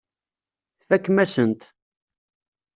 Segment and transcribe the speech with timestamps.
[0.79, 1.61] Tfakem-asen-t.